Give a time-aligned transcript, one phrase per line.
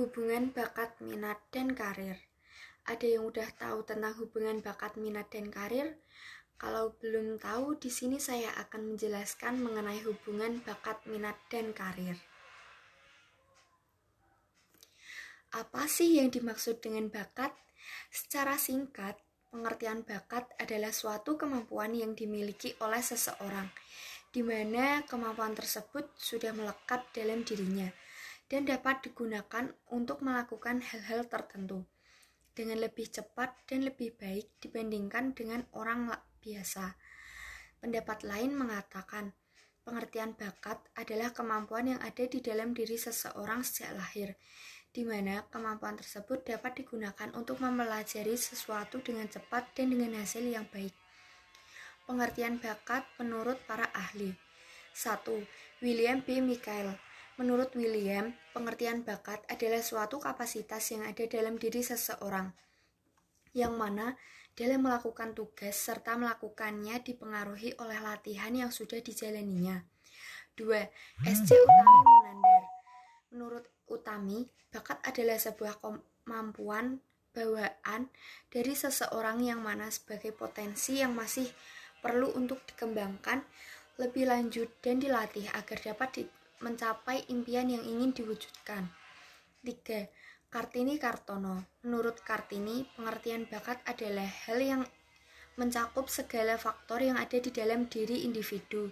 [0.00, 2.16] Hubungan bakat, minat, dan karir.
[2.88, 6.00] Ada yang udah tahu tentang hubungan bakat, minat, dan karir?
[6.56, 12.16] Kalau belum tahu, di sini saya akan menjelaskan mengenai hubungan bakat, minat, dan karir.
[15.52, 17.52] Apa sih yang dimaksud dengan bakat?
[18.08, 19.20] Secara singkat,
[19.52, 23.68] pengertian bakat adalah suatu kemampuan yang dimiliki oleh seseorang,
[24.32, 27.92] di mana kemampuan tersebut sudah melekat dalam dirinya
[28.50, 31.86] dan dapat digunakan untuk melakukan hal-hal tertentu
[32.50, 36.10] dengan lebih cepat dan lebih baik dibandingkan dengan orang
[36.42, 36.98] biasa.
[37.78, 39.32] Pendapat lain mengatakan,
[39.86, 44.36] pengertian bakat adalah kemampuan yang ada di dalam diri seseorang sejak lahir,
[44.90, 50.66] di mana kemampuan tersebut dapat digunakan untuk mempelajari sesuatu dengan cepat dan dengan hasil yang
[50.68, 50.92] baik.
[52.04, 54.34] Pengertian bakat menurut para ahli.
[54.90, 55.22] 1.
[55.86, 56.42] William B.
[56.42, 57.09] Michael
[57.40, 62.52] Menurut William, pengertian bakat adalah suatu kapasitas yang ada dalam diri seseorang,
[63.56, 64.12] yang mana
[64.52, 69.88] dalam melakukan tugas serta melakukannya dipengaruhi oleh latihan yang sudah dijalaninya.
[70.60, 70.68] 2.
[71.24, 72.62] SC Utami Munandar
[73.32, 77.00] Menurut Utami, bakat adalah sebuah kemampuan
[77.32, 78.12] bawaan
[78.52, 81.48] dari seseorang yang mana sebagai potensi yang masih
[82.04, 83.40] perlu untuk dikembangkan
[83.96, 86.22] lebih lanjut dan dilatih agar dapat di
[86.60, 88.88] mencapai impian yang ingin diwujudkan.
[89.64, 90.52] 3.
[90.52, 94.82] Kartini Kartono Menurut Kartini, pengertian bakat adalah hal yang
[95.56, 98.88] mencakup segala faktor yang ada di dalam diri individu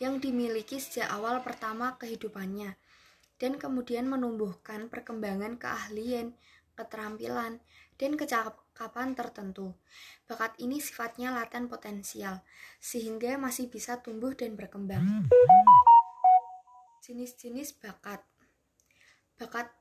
[0.00, 2.74] yang dimiliki sejak awal pertama kehidupannya
[3.40, 6.36] dan kemudian menumbuhkan perkembangan keahlian,
[6.76, 7.60] keterampilan,
[7.96, 9.72] dan kecakapan tertentu.
[10.28, 12.44] Bakat ini sifatnya laten potensial,
[12.80, 15.28] sehingga masih bisa tumbuh dan berkembang.
[17.00, 18.20] Jenis-jenis bakat.
[19.40, 19.72] Bakat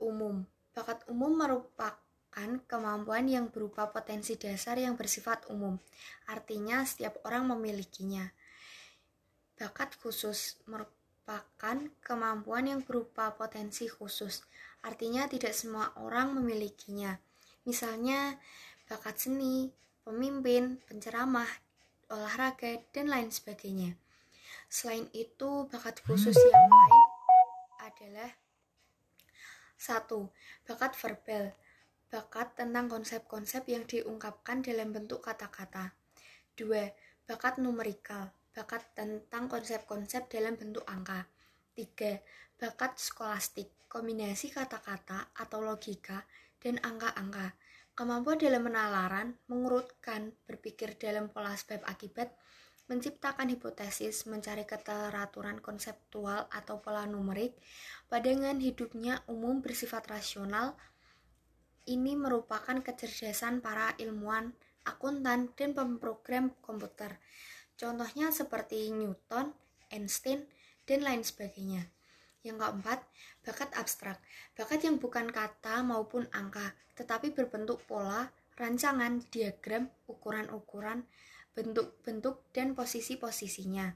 [0.00, 0.48] umum.
[0.72, 5.76] Bakat umum merupakan kemampuan yang berupa potensi dasar yang bersifat umum.
[6.32, 8.24] Artinya setiap orang memilikinya.
[9.52, 14.40] Bakat khusus merupakan kemampuan yang berupa potensi khusus.
[14.80, 17.20] Artinya tidak semua orang memilikinya.
[17.68, 18.40] Misalnya
[18.88, 19.68] bakat seni,
[20.08, 21.52] pemimpin, penceramah,
[22.08, 24.01] olahraga, dan lain sebagainya.
[24.72, 27.04] Selain itu, bakat khusus yang lain
[27.84, 28.32] adalah
[29.76, 30.32] satu,
[30.64, 31.52] bakat verbal,
[32.08, 35.92] bakat tentang konsep-konsep yang diungkapkan dalam bentuk kata-kata.
[36.56, 36.88] Dua,
[37.28, 41.28] bakat numerikal, bakat tentang konsep-konsep dalam bentuk angka.
[41.76, 42.16] Tiga,
[42.56, 46.24] bakat skolastik, kombinasi kata-kata atau logika
[46.64, 47.60] dan angka-angka.
[47.92, 52.32] Kemampuan dalam penalaran, mengurutkan, berpikir dalam pola sebab akibat,
[52.90, 57.54] menciptakan hipotesis, mencari keteraturan konseptual atau pola numerik,
[58.10, 60.74] padangan hidupnya umum bersifat rasional.
[61.82, 64.54] Ini merupakan kecerdasan para ilmuwan,
[64.86, 67.18] akuntan, dan pemrogram komputer.
[67.74, 69.50] Contohnya seperti Newton,
[69.90, 70.46] Einstein,
[70.86, 71.90] dan lain sebagainya.
[72.42, 72.98] Yang keempat,
[73.46, 74.18] bakat abstrak.
[74.58, 81.06] Bakat yang bukan kata maupun angka, tetapi berbentuk pola, rancangan, diagram, ukuran-ukuran,
[81.52, 83.92] bentuk-bentuk dan posisi-posisinya.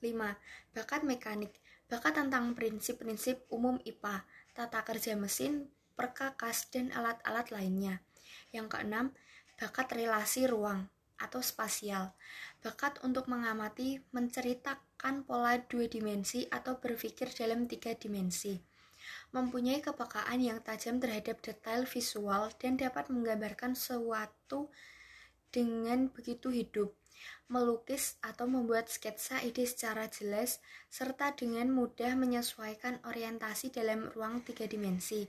[0.00, 0.76] 5.
[0.76, 1.52] Bakat mekanik.
[1.90, 8.00] Bakat tentang prinsip-prinsip umum IPA, tata kerja mesin, perkakas, dan alat-alat lainnya.
[8.54, 9.06] Yang keenam,
[9.60, 10.88] bakat relasi ruang
[11.20, 12.16] atau spasial.
[12.64, 18.56] Bakat untuk mengamati, menceritakan pola dua dimensi atau berpikir dalam tiga dimensi.
[19.36, 24.72] Mempunyai kepekaan yang tajam terhadap detail visual dan dapat menggambarkan suatu
[25.50, 26.94] dengan begitu hidup,
[27.50, 34.70] melukis atau membuat sketsa ide secara jelas, serta dengan mudah menyesuaikan orientasi dalam ruang tiga
[34.70, 35.26] dimensi.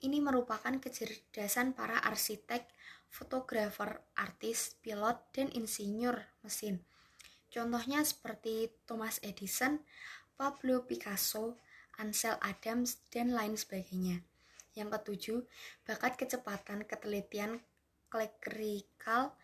[0.00, 2.62] Ini merupakan kecerdasan para arsitek,
[3.10, 6.78] fotografer, artis, pilot, dan insinyur mesin.
[7.48, 9.80] Contohnya seperti Thomas Edison,
[10.38, 11.58] Pablo Picasso,
[11.98, 14.22] Ansel Adams, dan lain sebagainya.
[14.78, 15.38] Yang ketujuh,
[15.82, 17.58] bakat kecepatan, ketelitian,
[18.10, 19.36] klerikal,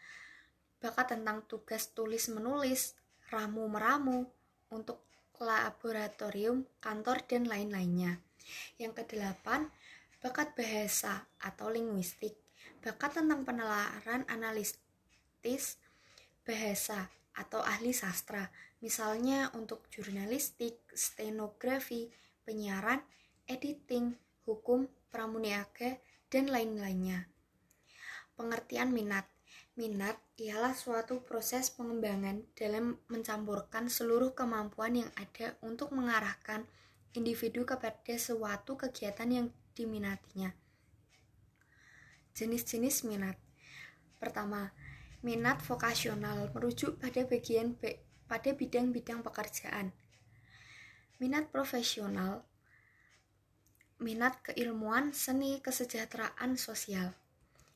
[0.80, 2.96] bakat tentang tugas tulis menulis,
[3.32, 4.28] ramu meramu,
[4.72, 5.04] untuk
[5.38, 8.20] laboratorium, kantor, dan lain-lainnya.
[8.76, 9.68] Yang kedelapan,
[10.24, 12.36] bakat bahasa atau linguistik,
[12.80, 15.76] bakat tentang penelaran analitis
[16.44, 18.48] bahasa atau ahli sastra,
[18.80, 22.12] misalnya untuk jurnalistik, stenografi,
[22.44, 23.00] penyiaran,
[23.48, 27.33] editing, hukum, pramuniaga, dan lain-lainnya.
[28.34, 29.26] Pengertian minat
[29.74, 36.62] Minat ialah suatu proses pengembangan dalam mencampurkan seluruh kemampuan yang ada untuk mengarahkan
[37.10, 40.54] individu kepada suatu kegiatan yang diminatinya.
[42.38, 43.34] Jenis-jenis minat.
[44.22, 44.70] Pertama,
[45.26, 47.74] minat vokasional merujuk pada bagian
[48.30, 49.90] pada bidang-bidang pekerjaan.
[51.18, 52.46] Minat profesional
[53.98, 57.23] minat keilmuan, seni, kesejahteraan sosial.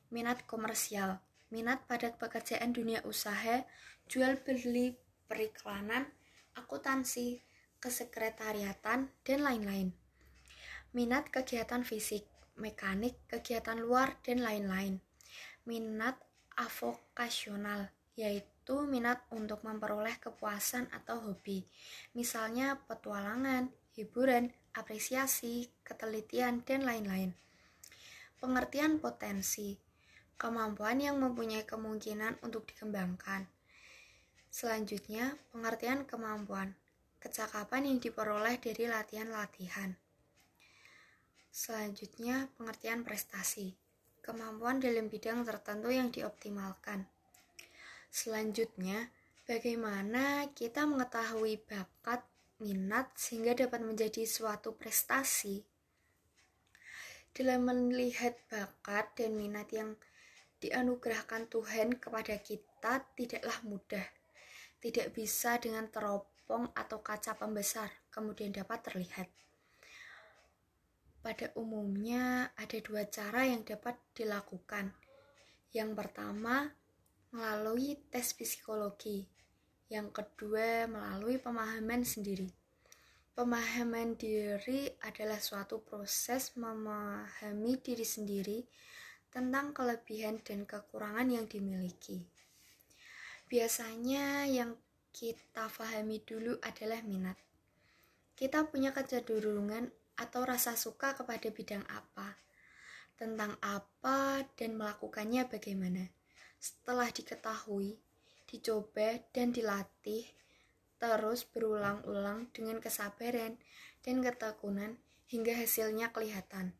[0.09, 1.21] Minat komersial,
[1.53, 3.65] minat pada pekerjaan dunia usaha,
[4.09, 4.97] jual beli,
[5.29, 6.09] periklanan,
[6.57, 7.45] akuntansi,
[7.77, 9.93] kesekretariatan, dan lain-lain.
[10.97, 12.25] Minat kegiatan fisik,
[12.57, 14.97] mekanik, kegiatan luar, dan lain-lain.
[15.69, 16.17] Minat
[16.57, 21.69] avokasional, yaitu minat untuk memperoleh kepuasan atau hobi,
[22.17, 27.37] misalnya petualangan, hiburan, apresiasi, ketelitian, dan lain-lain.
[28.39, 29.79] Pengertian potensi,
[30.39, 33.43] kemampuan yang mempunyai kemungkinan untuk dikembangkan.
[34.47, 36.73] Selanjutnya, pengertian kemampuan,
[37.19, 39.99] kecakapan yang diperoleh dari latihan-latihan.
[41.51, 43.75] Selanjutnya, pengertian prestasi,
[44.23, 47.03] kemampuan dalam bidang tertentu yang dioptimalkan.
[48.09, 49.11] Selanjutnya,
[49.43, 52.23] bagaimana kita mengetahui bakat,
[52.63, 55.61] minat, sehingga dapat menjadi suatu prestasi.
[57.35, 59.93] Dalam melihat bakat dan minat yang
[60.59, 64.19] dianugerahkan Tuhan kepada kita tidaklah mudah
[64.79, 69.27] tidak bisa dengan teropong atau kaca pembesar kemudian dapat terlihat.
[71.19, 74.95] Pada umumnya ada dua cara yang dapat dilakukan.
[75.75, 76.71] Yang pertama,
[77.35, 79.27] melalui tes psikologi.
[79.91, 82.47] Yang kedua, melalui pemahaman sendiri.
[83.35, 88.59] Pemahaman diri adalah suatu proses memahami diri sendiri
[89.29, 92.25] tentang kelebihan dan kekurangan yang dimiliki.
[93.49, 94.77] Biasanya yang
[95.09, 97.37] kita pahami dulu adalah minat.
[98.37, 99.89] Kita punya kecenderungan
[100.19, 102.37] atau rasa suka kepada bidang apa,
[103.17, 106.07] tentang apa, dan melakukannya bagaimana.
[106.59, 107.97] Setelah diketahui,
[108.47, 110.23] dicoba, dan dilatih,
[110.99, 113.55] terus berulang-ulang dengan kesabaran
[114.03, 114.99] dan ketekunan
[115.31, 116.75] hingga hasilnya kelihatan.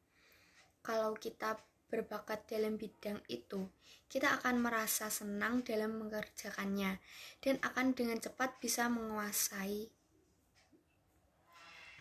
[0.84, 3.66] Kalau kita berbakat dalam bidang itu,
[4.06, 7.02] kita akan merasa senang dalam mengerjakannya
[7.42, 9.90] dan akan dengan cepat bisa menguasai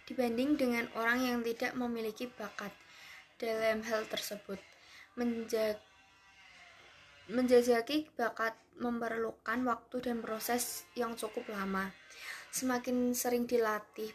[0.04, 2.72] dibanding dengan orang yang tidak memiliki bakat
[3.40, 4.60] dalam hal tersebut.
[5.16, 5.80] Menjaga
[7.28, 11.92] menjajaki bakat memerlukan waktu dan proses yang cukup lama.
[12.48, 14.08] Semakin sering dilatih,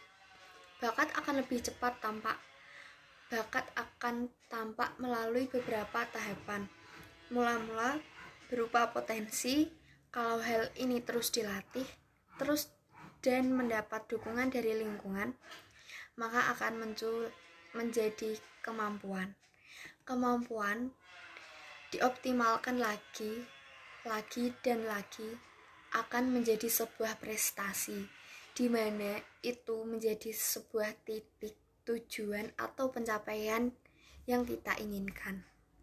[0.82, 2.34] bakat akan lebih cepat tampak
[3.32, 6.70] bakat akan tampak melalui beberapa tahapan.
[7.34, 7.98] Mula-mula
[8.46, 9.66] berupa potensi,
[10.14, 11.82] kalau hal ini terus dilatih,
[12.38, 12.70] terus
[13.18, 15.34] dan mendapat dukungan dari lingkungan,
[16.14, 17.34] maka akan muncul
[17.74, 19.34] menjadi kemampuan.
[20.06, 20.94] Kemampuan
[21.90, 23.42] dioptimalkan lagi,
[24.06, 25.34] lagi dan lagi
[25.98, 28.06] akan menjadi sebuah prestasi
[28.54, 33.74] di mana itu menjadi sebuah titik tujuan atau pencapaian
[34.24, 35.44] yang kita inginkan.